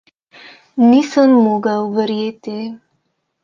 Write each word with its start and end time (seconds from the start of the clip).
Nisem 0.87 1.31
mogel 1.43 1.81
verjeti. 1.95 2.59